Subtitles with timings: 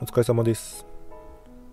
[0.00, 0.86] お疲れ様です、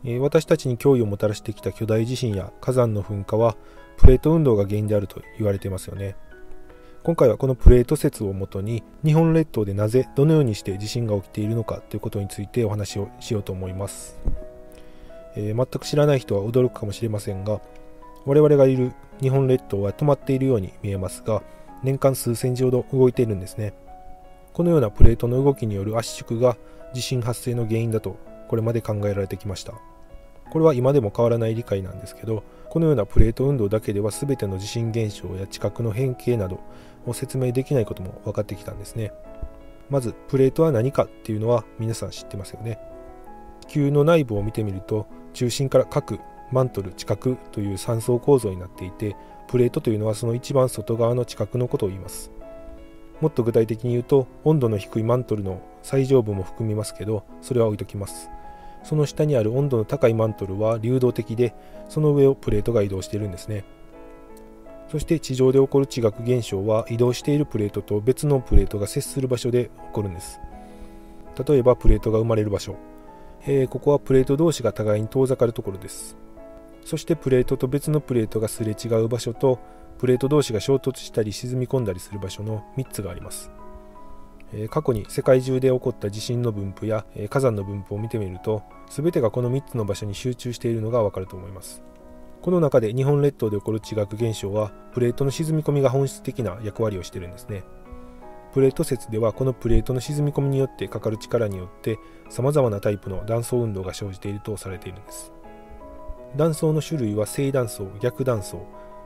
[0.03, 3.55] えー、私たちに脅威をもたらしてきた巨大地震や火山の噴火は
[3.97, 6.15] プレート運動が原因であると言われていますよね。
[7.03, 14.17] 今回はこのプレート説をもとに日本列島でなぜどのようにして地震が起きているのかということについてお話をしようと思います、
[15.35, 17.61] えー、全く知らない人は驚くかもしれませんが
[18.25, 21.43] 我々がいる日本列島は止まっているように見えますが
[21.83, 23.75] 年間数センチほど動いているんですね。
[24.53, 26.57] このようなプレートの動きによる圧縮が
[26.93, 28.17] 地震発生の原因だと
[28.47, 29.73] これまで考えられてきました。
[30.51, 36.59] これは今でも変わらない理解なんですけどこのようなプレート運動だけでは全ての地震現象や地殻の変形など
[37.05, 39.11] を説明できないことも分かってきたんですね。
[39.89, 42.79] まずプレートは何かっていうのは皆さん知ってますよね。
[43.67, 46.19] 地球の内部を見てみると中心から各
[46.51, 49.15] マントル地殻という3層構造になっていて
[49.47, 52.31] プレートというのはその一番外側の地殻のことを言います。
[53.21, 58.29] もっと具体的に言うと温度の低いマントルの最上部も含みますけどそれは置いときます。
[58.83, 61.55] その下にある温度の高いマントルは流動的で
[61.89, 63.65] その上をプレートが移動しているんですね。
[64.91, 70.39] そして地上で起こる地学現象は移動しているプレートと別のプレートが接する場所で起こるんです。
[71.47, 72.75] 例えばプレートが生まれる場所、
[73.47, 76.15] えー、ここはプレート同士が互いに遠ざかるところです。
[76.85, 79.59] そしてプレートと別のプレートがすれ違う場所と
[79.97, 83.51] プレート同士が衝突したり沈み込んだりする場所の3つがあります。
[84.53, 91.83] え過去に世界中で起こった地震の分布や、え火山の分布を見てみると全てがこの3つの場所に集中しているのがわかると思います。
[92.41, 97.63] この中で日本列島で起こる地学現象はプレートの沈み込みが本質的な役割をしているんですね。
[98.53, 105.33] プレート説ではこのプレートの沈み込みによってかかる力によって様々なタイプの断層運動が生じているとされているんです。
[106.37, 108.65] 断層の種類は正断層、逆断層、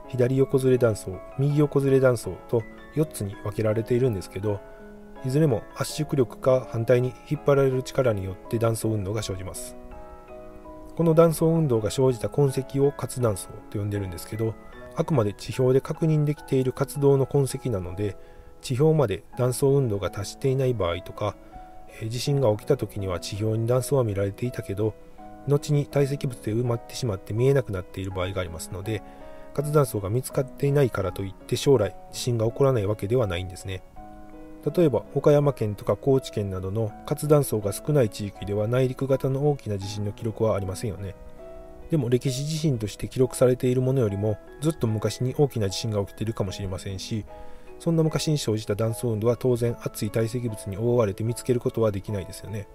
[0.10, 2.64] 左横ずれ断層、右横ずれ断層と
[2.96, 4.60] 4つに分けられているんですけど、
[5.24, 9.76] いずれも圧縮力か反対に引っ張られる力によって断層運動が生じます。
[10.96, 14.56] この断層運動が生じた痕跡を活断層と呼んでるんですけど、
[14.96, 18.18] あくまで地表で確認できている活動の痕跡なので、
[18.62, 21.36] 地表まで断層運動が達していない場合とか、
[22.08, 24.94] 地震が起きた時には地表に断層は見られていたけど、
[25.48, 29.02] 後に堆積物で埋まってしまって見えなくなっている場合がありますので、
[29.60, 33.84] 活断層が見つかっていないからといって将来地震が起こらないわけではないんですね。
[34.74, 41.16] 例えば岡山県とか高知県などの活断層が少ない地域では内陸型の大きな地震の記録はありませんよね。
[41.92, 47.26] でも歴史地震として記録されているものよりもずっと昔に大きな地震が起きているかもしれませんし
[47.80, 52.68] そんな昔に生じた断層運動は当然熱い堆積物に覆われて見つけることはできないですよね。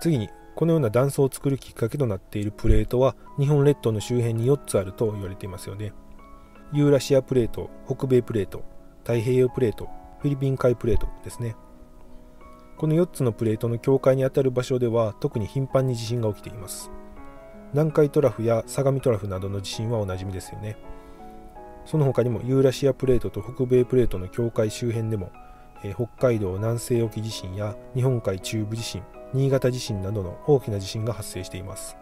[0.00, 5.92] 次にこのような断層を作るきっかけとなっているプレートは日本列島の周辺に4つあると言われていますよね。
[6.72, 8.64] ユーラシアプレート、北米プレート、
[9.00, 9.88] 太平洋プレート、
[10.20, 11.56] フィリピン海プレートですね。
[12.76, 16.90] この4つのプレートの境界にあたる場所では特に頻繁に地震が起きています。
[17.72, 20.76] 南海トラフや相模トラフなどの地震はおなじみですよね。
[21.84, 25.30] その他にもユーラシアプレートと北米プレートの境界周辺でも、
[25.84, 29.02] え北海道南西沖地震や日本海中部地震、
[29.32, 31.96] 新潟地震などの大きな地震が発生しています。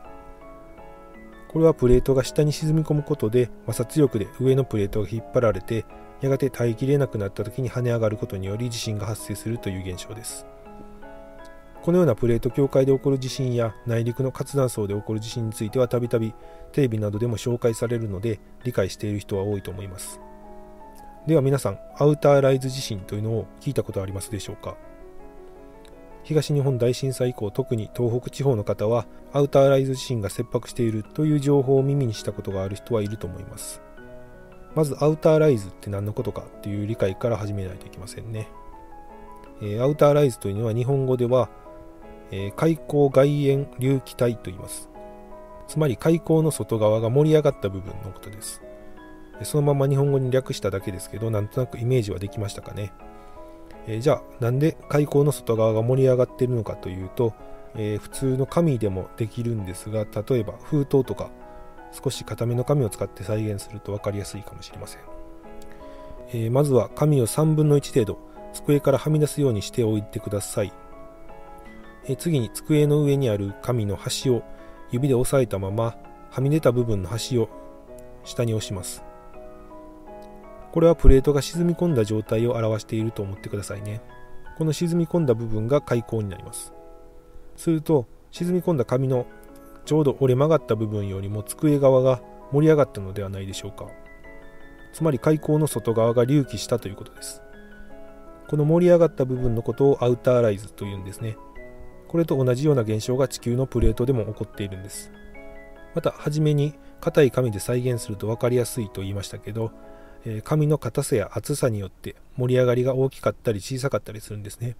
[1.48, 5.84] これはプレートが下に沈み込むことで摩擦力で上のプレートが引っ張られて
[6.20, 10.46] やがて耐えきれなくなった時に跳ね上がることにより地震が発生するという現象です。
[11.82, 16.34] このようなプレート境界で起こる地震や内陸の活断層で起こる地震についてはたびたび
[16.72, 20.20] テレビなどでも紹介されるので理解している人は多いと思います。
[21.26, 24.76] では皆さんアウターライズ地震というのを聞いたことありますでしょうか？
[26.30, 33.82] 東日本大震災以降特に東北地方の方はアウターライズ地震が切迫しているという情報を耳にしたことがある人はいると思います。
[34.76, 38.48] まずアウターライズって何のことかっていう理解から始めないといけませんね、
[39.60, 41.50] えー、アウターライズというのは日本語では、
[42.30, 44.88] えー、開口外縁隆起体と言います。
[45.66, 48.62] つまり開口の外側が盛り上がった部分のことです。
[49.42, 52.92] そのまま日本語に略しただけですけどなんとなくイメージはできましたかね。
[53.86, 57.34] えー、じゃあなんで開口の外側が盛り上がっているのかというと、
[57.74, 61.30] えー、普通の紙でもできるんですが例えば封筒とか
[61.92, 65.00] 少し固めの紙を使って再現すると分かりやすいかもしれません、
[66.28, 68.18] えー、まずは紙を3分の1程度
[68.52, 70.72] 机からはみ出すようにしておいてください、
[72.04, 74.42] え次に机の上にある紙の端を
[74.90, 75.96] 指で押さえたまま
[76.30, 77.48] はみ出た部分の端を
[78.24, 79.09] 下に押します。
[80.72, 84.00] これはプレートが沈み込んだ状態を表していると思ってくださいね。
[84.56, 86.72] この沈み込んだ部分が開口になります。
[87.56, 89.26] すると、沈み込んだ紙の
[89.84, 92.20] ちょうど折れ曲がった部分よりも机側が
[92.52, 93.86] 盛り上がったのではないでしょうか。
[94.92, 97.42] つまり開口の外側が隆起したということです。
[98.48, 101.36] この盛り上がった部分のことをアウターライズというんですね。
[102.10, 105.12] これと同じような現象が地球のプレートでも起こっているんです
[105.94, 109.70] また初めに硬い紙で再現すると分かりやすいと言いましたけど
[110.44, 114.76] 紙の硬さや厚さによって盛り上がりが大きかったり小さかったりするんですね、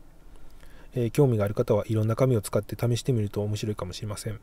[0.94, 4.40] え興味がある方はいろんな紙を使って試してみると面白いかもしれません。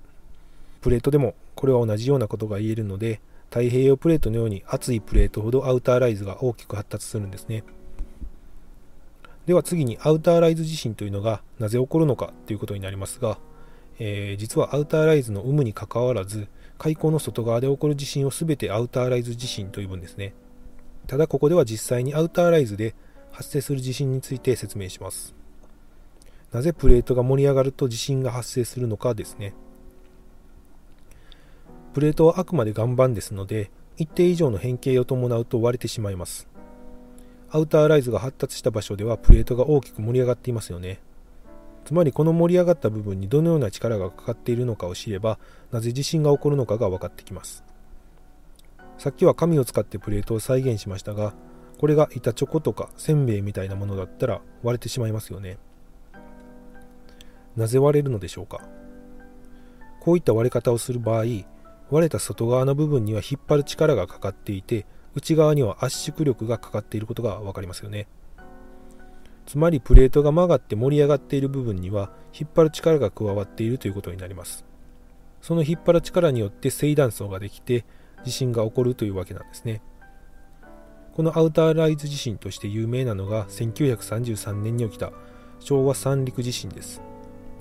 [0.82, 7.64] プレートでもこれは同じようなことが言えるので太平洋プレートのように厚いプレートほどアウターライズが大きく発達するんですね。
[9.46, 13.40] では次にアウターライズ地震というのがなぜ起こるのかということになりますが、
[13.98, 20.34] えー、実はアウターライズの有無にかかわらず海溝の外側で起こる地震を全てアウターライズ地震と呼ぶんですね。
[21.08, 22.94] ただここでは実際にアウターライズで
[23.32, 25.34] 発生する地震について説明します。
[26.52, 29.54] なぜプレートが盛り上がると地震が発生するのかですね。
[31.94, 36.48] プレートはあくまで岩盤ですので一定以上の変形を伴うと割れてしまいます。
[37.50, 41.00] アウターライズが発達した場所ではプレートが大きく盛り上がっていますよね。
[41.86, 45.40] つまりこの盛り上がった部分にどのような力がかかっているのかを知れば
[45.72, 47.64] なぜ地震が起こるのかが分かってきます。
[48.98, 51.34] さっきは紙を使ってプレートを再現しましたが
[51.78, 55.60] これが板チョコとかせんべいみたいなものだったら割れてしまいますよね。
[57.56, 58.62] なぜ割れるのでしょうか？
[60.02, 61.26] こういった割れ方をする場合
[61.90, 68.08] 割れた外側の部分には引っ張る力がかかっていて内側には圧縮力がかかっていることが分かりますよね。
[69.46, 74.66] つまりプレートが曲がって盛り上がっている部分には引っ張る力が加わっているということになります。
[75.42, 77.86] その引っ張る力によって正断層ができて
[78.24, 79.82] 地震が起こるというわけなんですね。
[81.14, 85.12] このアウターライズ地震として有名なのが1933年に起きた
[85.60, 87.02] 昭和三陸地震です。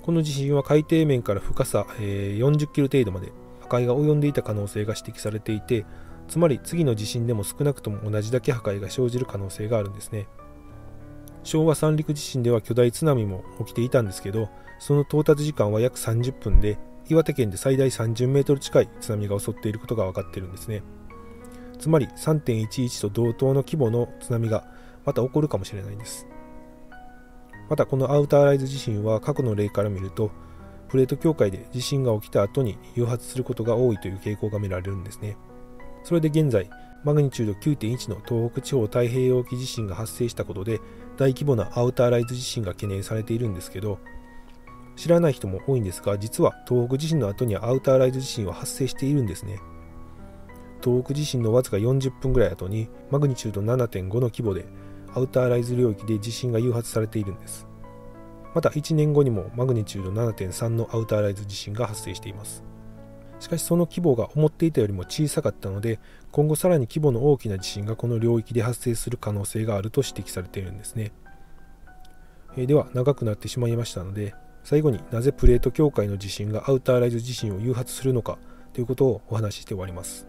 [0.03, 3.31] この地震は海底面から深さ、え、40キロ程度まで
[3.61, 5.85] 破壊が及んでいた可能性が指摘されていて
[6.27, 10.27] つまり次の地震でも少なくとも同じだけ破壊が生じる可能性があるんですね。
[11.43, 14.49] 昭和三陸地震では巨大津波も起きていたんですけど
[14.79, 16.77] その到達時間は約30分で
[17.09, 20.83] 岩手県で最大30メートル近い津波が襲っていることが分かっているんですね。
[21.79, 24.67] つまり3.11と同等の規模の津波が
[25.05, 26.27] また起こるかもしれないんです。
[27.69, 30.31] またこのアウターライズ地震は過去の例から見ると
[30.89, 35.37] プレート境界で地震が起きた後に誘発することが多いという傾向が見られるんですね。
[36.03, 36.69] それで現在
[37.03, 40.79] マグニチュード9.1の東北地方太平洋沖地震が発生したことで
[41.17, 43.99] 大規模なアウターライズ地震が懸念されているんですけど
[44.97, 49.61] 知らない人も多いんですが実は東北地震の後にはアウターライズ地震は発生しているんですね。
[50.83, 54.65] 東北地震のわずか40分ぐらい後にマグニチュード7.5の規模で
[55.13, 57.67] アウターライズ領域で地震が誘発されているんです。
[58.53, 62.63] また1年後にもマグニチュード7.3のアウターライズ地震が発生しています。
[63.39, 65.99] しかしその規模が思っていたよりも小さかったので
[66.31, 71.11] 今後さらに規模の大きな地震がこの領域で発生する可能性があると指摘されているんですね、
[72.57, 74.33] え、では長くなってしまいましたので
[74.67, 78.37] 最後になぜプレート境界の地震がアウターライズ地震を誘発するのか
[78.73, 80.27] ということをお話しして終わります、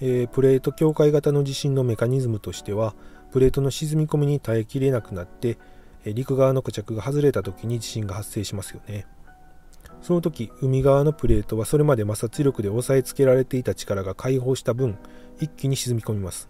[0.00, 2.94] えー、プレート境界型の地震のメカニズムとしては
[3.32, 5.58] プレートの沈み込みに耐えきれなくなって
[6.06, 9.06] 陸側の固着が外れた時に地震が発生しますよね。
[10.00, 14.96] その時海側のプレートはそれまで摩擦力で押さえつけられていた力が解放した分
[15.38, 16.48] 一気に沈み込みます、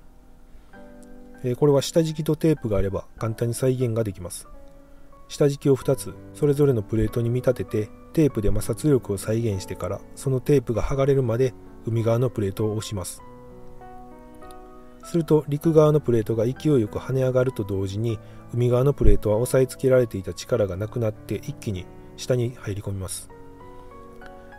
[1.58, 4.46] これは下敷きとテープがあれば簡単に再現ができます。
[5.28, 11.54] 下敷きを2つそれぞれのプレートに見立ててテープで摩擦力を再現してからそのテープが剥がれるまで
[11.86, 13.22] 海側のプレートを押します。
[15.04, 18.18] すると陸側のプレートが勢いよく跳ね上がると同時に
[18.52, 23.30] 海側のプレートは押さえつけられていた力がなくなって一気に下に入り込みます。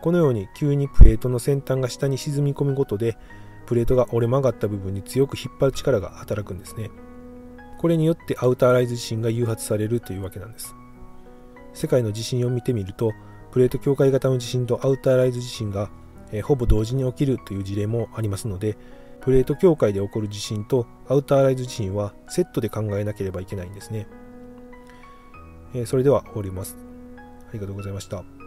[0.01, 3.17] このように急にプレートの先端が下に沈み込むことで
[3.65, 6.89] プレートが折れ曲がった部分に強く引っ張る力が働くんですね。
[7.79, 10.75] これによってアウターライズ地震が誘発されるというわけなんです。
[11.73, 13.13] 世界の地震を見てみると
[13.51, 15.89] プレート境界型の地震とアウターライズ地震が、
[16.31, 18.77] えほぼ同時に起きるという事例もありますので
[19.21, 24.07] プレート境界で起こる地震とアウターライズ地震はセットで考えなければいけないんですね、
[25.73, 26.77] えそれでは終わります。
[27.17, 28.38] ありがとうございました。